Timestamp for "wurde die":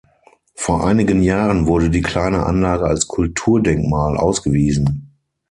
1.67-2.01